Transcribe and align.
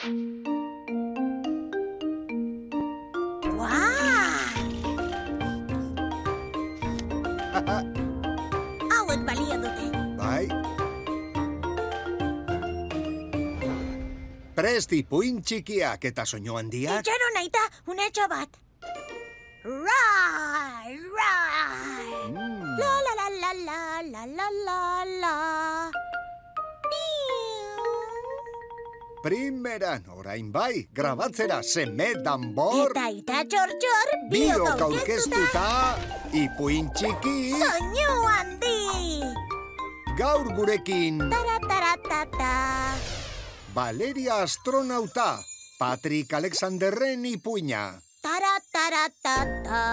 Hauek 0.00 0.16
balio 9.28 9.56
dute. 9.60 9.86
Bai. 10.16 10.48
Presti 14.56 15.04
puin 15.04 15.44
txikiak 15.44 16.08
eta 16.08 16.24
soinu 16.24 16.56
handiak. 16.56 17.04
Itxaron 17.04 17.36
aita, 17.42 17.64
unetxo 17.92 18.24
bat. 18.32 18.56
Rai, 19.68 20.96
rai. 21.12 22.08
Mm. 22.32 22.72
La 22.80 22.94
la 23.04 23.12
la 23.20 23.28
la 23.36 23.52
la 23.68 23.80
la 24.00 24.24
la 24.24 24.48
la 24.64 24.99
Primeran, 29.20 30.00
orain 30.16 30.48
bai, 30.48 30.88
grabatzera 30.96 31.60
seme 31.62 32.14
danbor, 32.24 32.88
Eta 32.96 33.10
ita 33.12 33.42
txor-txor, 33.44 34.08
biok 34.32 34.80
aurkeztuta, 34.86 35.64
ipuin 36.32 36.88
txiki, 36.96 37.52
Soinu 37.60 38.14
handi. 38.30 38.80
gaur 40.16 40.48
gurekin, 40.56 41.20
Tara-tara-tata. 41.28 42.54
Valeria 43.76 44.40
astronauta, 44.46 45.36
Patrick 45.78 46.32
Alexanderren 46.32 47.24
ipuina. 47.28 48.00
Tara-tara-tata. 48.24 49.84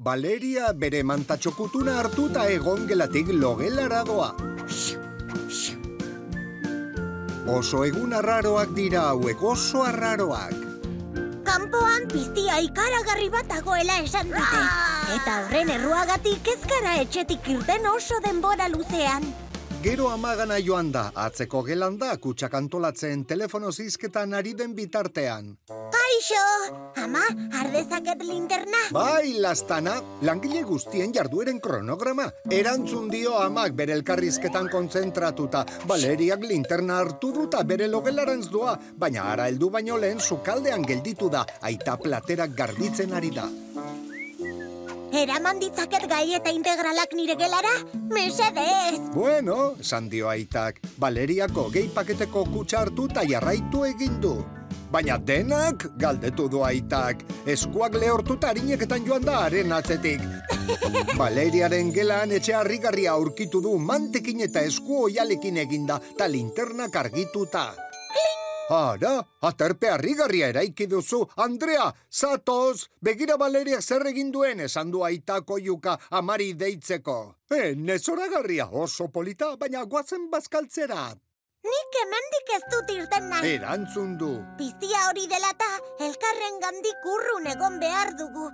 Valeria 0.00 0.72
bere 0.72 1.02
mantatxokutuna 1.02 1.98
hartuta 1.98 2.46
egon 2.48 2.86
gelatik 2.86 3.34
logelara 3.34 4.04
doa. 4.06 4.30
Oso 7.50 7.80
egun 7.82 8.12
arraroak 8.14 8.70
dira 8.76 9.08
hauek, 9.10 9.40
oso 9.42 9.80
arraroak. 9.82 10.54
Kanpoan 11.48 12.06
piztia 12.12 12.60
ikaragarri 12.62 13.26
bat 13.32 13.48
dagoela 13.50 13.96
esan 14.04 14.30
dute. 14.30 14.60
Eta 15.16 15.34
horren 15.40 15.72
erruagatik 15.74 16.46
ez 16.54 16.60
gara 16.70 16.94
etxetik 17.02 17.50
irten 17.56 17.90
oso 17.90 18.20
denbora 18.22 18.68
luzean. 18.70 19.26
Gero 19.80 20.10
amagana 20.12 20.58
joan 20.60 20.90
da, 20.92 21.06
atzeko 21.16 21.62
gelan 21.64 21.94
da, 21.96 22.10
kutsak 22.20 22.52
antolatzen 22.58 23.22
telefono 23.24 23.70
zizketan 23.72 24.34
ari 24.36 24.52
den 24.52 24.74
bitartean. 24.76 25.54
Kaixo! 25.94 26.42
Ama, 27.00 27.22
ardezaket 27.62 28.20
linterna? 28.28 28.82
Bai, 28.92 29.38
lastana, 29.40 29.94
langile 30.20 30.66
guztien 30.68 31.14
jardueren 31.16 31.62
kronograma. 31.64 32.26
Erantzun 32.52 33.08
dio 33.08 33.38
amak 33.40 33.72
bere 33.78 33.96
elkarrizketan 33.96 34.68
kontzentratuta. 34.68 35.64
Valeriak 35.88 36.44
linterna 36.44 37.00
hartu 37.00 37.32
duta 37.38 37.64
bere 37.64 37.88
logelarantz 37.88 38.50
doa, 38.52 38.76
baina 39.00 39.30
ara 39.32 39.48
heldu 39.48 39.72
baino 39.72 39.96
lehen 39.96 40.20
sukaldean 40.20 40.84
gelditu 40.84 41.32
da, 41.32 41.46
aita 41.62 41.96
platerak 41.96 42.52
garbitzen 42.52 43.16
ari 43.16 43.32
da. 43.32 43.48
Eraman 45.10 45.58
ditzaket 45.58 46.04
gaieta 46.06 46.52
integralak 46.54 47.10
nire 47.18 47.34
gelara? 47.34 47.72
Mesedez! 48.14 49.10
Bueno, 49.10 49.74
esan 49.82 50.06
dio 50.06 50.28
aitak, 50.30 50.78
Valeriako 51.02 51.64
gehi 51.74 51.90
paketeko 51.90 52.44
kutsa 52.52 52.84
hartu 52.84 53.08
eta 53.10 53.24
jarraitu 53.26 53.82
egin 53.88 54.20
du. 54.22 54.36
Baina 54.94 55.18
denak 55.18 55.88
galdetu 55.98 56.46
du 56.50 56.62
aitak, 56.62 57.26
eskuak 57.42 57.98
lehortuta 57.98 58.54
harineketan 58.54 59.02
joan 59.06 59.26
da 59.26 59.42
haren 59.48 59.74
atzetik. 59.74 60.22
Valeriaren 61.20 61.90
gelan 61.90 62.30
etxe 62.38 62.54
harrigarria 62.54 63.18
aurkitu 63.18 63.58
du 63.66 63.76
mantekin 63.82 64.46
eta 64.46 64.62
esku 64.62 65.08
oialekin 65.10 65.58
eginda, 65.66 65.98
ta 66.18 66.30
linternak 66.30 66.94
argituta. 67.02 67.72
Ara, 68.70 69.16
aterpe 69.42 69.88
harrigarria 69.90 70.48
eraiki 70.52 70.86
duzu. 70.86 71.24
Andrea, 71.42 71.88
zatoz, 72.10 72.86
begira 73.02 73.34
Valeriak 73.40 73.82
zer 73.82 74.06
egin 74.06 74.30
duen 74.30 74.62
esan 74.66 74.92
du 74.94 75.02
aitako 75.02 75.58
juka 75.58 75.96
amari 76.10 76.52
deitzeko. 76.54 77.16
E, 77.50 77.74
nezoragarria 77.74 78.68
oso 78.70 79.08
polita, 79.08 79.56
baina 79.56 79.82
guazen 79.90 80.30
bazkaltzera. 80.30 81.08
Nik 81.66 81.98
hemendik 82.02 82.54
ez 82.54 82.62
dut 82.70 82.94
irten 82.94 83.28
nahi. 83.34 83.56
Erantzun 83.56 84.14
du. 84.22 84.30
Piztia 84.56 85.02
hori 85.08 85.26
dela 85.26 85.50
eta 85.56 85.70
elkarren 86.06 86.62
gandik 86.62 87.10
urrun 87.16 87.50
egon 87.50 87.82
behar 87.82 88.14
dugu. 88.22 88.48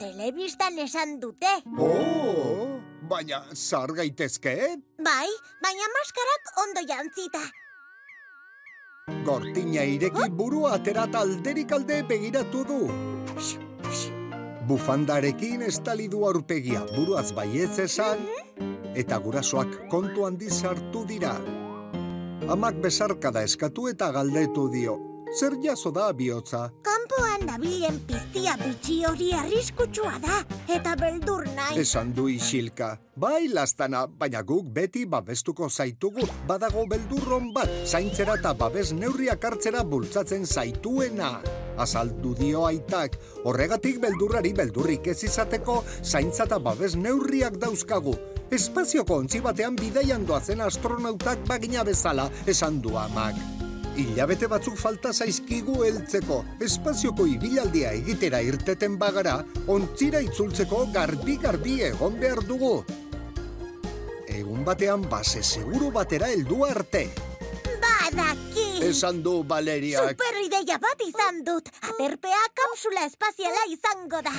Telebistan 0.00 0.80
esan 0.80 1.18
dute. 1.20 1.58
Oh, 1.76 2.80
baina 3.10 3.44
zar 3.52 3.92
gaitezke? 3.92 4.58
Bai, 5.04 5.28
baina 5.60 5.94
maskarak 6.00 6.54
ondo 6.64 6.88
jantzita. 6.88 7.48
Gortina 9.24 9.84
ireki 9.88 10.28
burua 10.30 10.74
aterata 10.76 11.22
alderik 11.24 11.72
alde 11.72 12.02
begiratu 12.08 12.64
du. 12.68 12.80
Bufandarekin 14.68 15.62
estali 15.64 16.08
du 16.12 16.26
aurpegia, 16.28 16.82
buruaz 16.92 17.32
baietz 17.32 17.78
esan, 17.86 18.20
eta 18.94 19.16
gurasoak 19.24 19.88
kontu 19.88 20.26
handi 20.28 20.50
sartu 20.50 21.06
dira. 21.08 21.32
Amak 22.52 22.82
besarkada 22.84 23.42
eskatu 23.48 23.88
eta 23.88 24.10
galdetu 24.12 24.68
dio. 24.72 24.98
Zer 25.38 25.56
jaso 25.62 25.90
da 25.92 26.12
bihotza? 26.12 26.68
Kanpoan 27.18 27.48
dabilen 27.48 27.96
piztia 28.06 28.52
bitxi 28.60 29.00
hori 29.08 29.32
arriskutsua 29.34 30.20
da, 30.22 30.36
eta 30.70 30.92
beldur 30.94 31.48
nahi. 31.56 31.80
Esan 31.82 32.12
du 32.14 32.28
isilka. 32.30 32.92
Bai, 33.18 33.48
lastana, 33.50 34.04
baina 34.06 34.44
guk 34.46 34.68
beti 34.70 35.02
babestuko 35.02 35.66
zaitugu. 35.68 36.28
Badago 36.46 36.86
beldurron 36.86 37.50
bat, 37.56 37.74
zaintzera 37.90 38.38
eta 38.38 38.54
babes 38.54 38.92
neurriak 38.94 39.50
hartzera 39.50 39.82
bultzatzen 39.82 40.46
zaituena. 40.46 41.32
Azaldu 41.82 42.36
dio 42.38 42.64
aitak, 42.70 43.18
horregatik 43.42 43.98
beldurrari 44.06 44.54
beldurrik 44.54 45.10
ez 45.10 45.18
izateko, 45.26 45.82
zaintza 46.04 46.46
eta 46.46 46.62
babes 46.62 46.94
neurriak 46.94 47.58
dauzkagu. 47.58 48.14
Espazioko 48.54 49.24
ontzi 49.24 49.42
batean 49.42 49.74
bidaian 49.74 50.22
doazen 50.26 50.62
astronautak 50.62 51.42
bagina 51.50 51.82
bezala, 51.82 52.30
esan 52.46 52.78
du 52.78 52.94
amak. 52.94 53.57
Hilabete 53.98 54.46
batzuk 54.46 54.76
falta 54.78 55.10
zaizkigu 55.10 55.80
heltzeko. 55.82 56.36
Espazioko 56.62 57.24
ibilaldia 57.26 57.90
egitera 57.96 58.38
irteten 58.46 58.94
bagara, 58.98 59.40
ontzira 59.66 60.20
itzultzeko 60.22 60.84
garbi-garbi 60.94 61.80
egon 61.88 62.18
behar 62.20 62.44
dugu. 62.46 62.76
Egun 64.30 64.62
batean 64.68 65.02
base 65.10 65.42
seguru 65.42 65.90
batera 65.90 66.28
heldu 66.30 66.60
arte. 66.68 67.08
Badaki! 67.82 68.68
Esan 68.86 69.18
du 69.24 69.40
Valeriak. 69.48 70.14
Super 70.14 70.38
ideia 70.44 70.78
bat 70.78 71.02
izan 71.02 71.42
dut. 71.42 71.72
Aterpea 71.90 72.44
kapsula 72.54 73.02
espaziala 73.10 73.66
izango 73.72 74.22
da. 74.22 74.36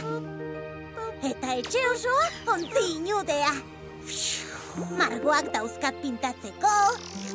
Eta 1.20 1.60
etxe 1.60 1.84
osoa 1.92 2.32
ontzi 2.56 2.86
inudea. 2.96 3.52
Margoak 4.96 5.52
dauzkat 5.52 6.00
pintatzeko, 6.00 6.72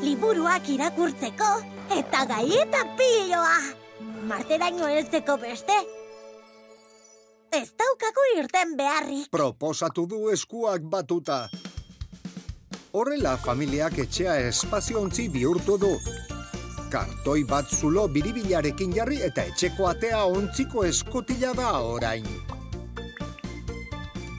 liburuak 0.00 0.68
irakurtzeko, 0.72 1.50
eta 1.90 2.24
gaieta 2.26 2.84
piloa. 2.96 3.58
Marteraino 4.28 4.88
heltzeko 4.88 5.36
beste. 5.36 5.76
Ez 7.52 7.70
daukagu 7.78 8.24
irten 8.38 8.76
beharrik. 8.76 9.28
Proposatu 9.30 10.06
du 10.10 10.28
eskuak 10.32 10.82
batuta. 10.90 11.48
Horrela 12.94 13.36
familiak 13.36 13.98
etxea 13.98 14.36
espaziontzi 14.48 15.28
bihurtu 15.28 15.76
du. 15.78 15.92
Kartoi 16.90 17.42
bat 17.44 17.70
zulo 17.70 18.06
biribilarekin 18.08 18.94
jarri 18.94 19.20
eta 19.26 19.44
etxeko 19.50 19.88
atea 19.90 20.24
ontziko 20.30 20.84
eskotila 20.86 21.52
da 21.58 21.72
orain. 21.82 22.26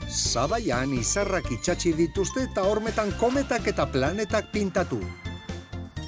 Zabaian 0.08 0.92
izarrak 0.96 1.50
itxatxi 1.52 1.92
dituzte 1.98 2.46
eta 2.48 2.64
hormetan 2.64 3.12
kometak 3.20 3.68
eta 3.68 3.84
planetak 3.92 4.52
pintatu. 4.52 5.00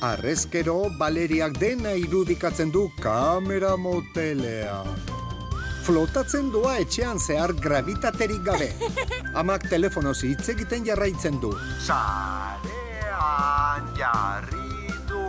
Arrezkero, 0.01 0.91
Valeriak 0.99 1.57
dena 1.59 1.91
irudikatzen 1.99 2.71
du 2.71 2.85
kamera 3.03 3.77
motelea. 3.77 4.85
Flotatzen 5.83 6.53
doa 6.55 6.77
etxean 6.79 7.19
zehar 7.19 7.53
gravitaterik 7.59 8.45
gabe. 8.47 8.69
Amak 9.41 9.67
telefonoz 9.73 10.23
hitz 10.23 10.49
egiten 10.55 10.87
jarraitzen 10.87 11.41
du. 11.43 11.51
Sarean 11.83 12.63
jarri 13.99 14.95
du. 15.09 15.25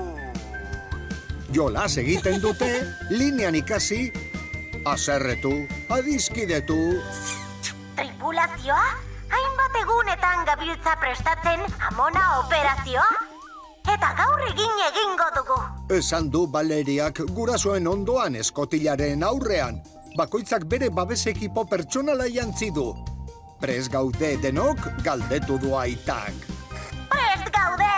Jolas 1.56 1.98
egiten 1.98 2.38
dute, 2.44 2.69
linean 3.18 3.56
ikasi, 3.57 4.12
aserretu, 4.86 5.66
adizkidetu, 5.89 6.77
Tripulazioa? 7.98 8.86
Hainbat 9.33 9.74
egunetan 9.81 10.45
gabiltza 10.45 10.94
prestatzen 11.01 11.66
amona 11.89 12.24
operazioa? 12.44 13.29
Eta 13.89 14.09
gaur 14.18 14.41
egin 14.45 14.81
egingo 14.88 15.27
dugu. 15.36 15.59
esan 15.97 16.30
du 16.30 16.45
Valeriak 16.53 17.21
gurasoen 17.36 17.88
ondoan 17.88 18.36
eskotilaren 18.36 19.24
aurrean. 19.24 19.80
Bakoitzak 20.18 20.65
bere 20.69 20.89
babes 20.89 21.25
ekipo 21.27 21.65
pertsonala 21.65 22.27
jantzi 22.27 22.69
du. 22.75 22.94
Prez 23.59 23.89
gaude 23.89 24.38
denok 24.41 24.80
galdetu 25.03 25.57
du 25.59 25.75
aitak. 25.75 26.33
Prest 27.09 27.50
gaude! 27.56 27.95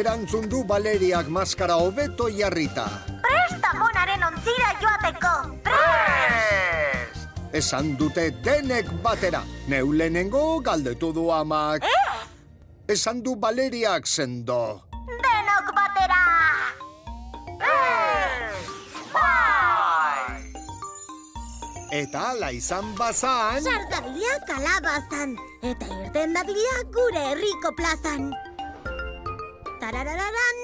Erantzun 0.00 0.48
du 0.48 0.62
Valeriak 0.68 1.28
maskara 1.28 1.76
hobeto 1.76 2.28
jarrita. 2.28 2.86
Presta 3.22 3.74
monaren 3.78 4.24
ontzira 4.30 4.72
joateko. 4.80 5.34
Prest! 5.68 7.28
Esan 7.52 7.96
dute 8.00 8.30
denek 8.44 8.88
batera. 9.02 9.42
Neulenengo 9.68 10.60
galdetu 10.64 11.12
du 11.12 11.28
amak. 11.30 11.84
Esan 12.88 13.22
du 13.22 13.36
Valeriak 13.36 14.06
sendo. 14.06 14.91
Eta 22.02 22.20
ala 22.34 22.48
izan 22.50 22.88
bazan... 22.98 23.62
Sardabila 23.62 24.32
kalabazan, 24.48 25.36
eta 25.62 25.86
irten 26.00 26.32
dadila 26.34 26.80
gure 26.96 27.22
herriko 27.30 27.70
plazan. 27.78 28.24
Tararararan, 29.78 30.58